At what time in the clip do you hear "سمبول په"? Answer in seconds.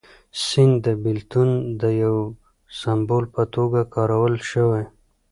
2.79-3.43